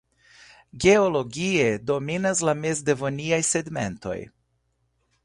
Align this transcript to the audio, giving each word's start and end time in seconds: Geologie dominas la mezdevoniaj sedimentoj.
Geologie 0.85 1.67
dominas 1.91 2.41
la 2.49 2.55
mezdevoniaj 2.63 3.39
sedimentoj. 3.51 4.17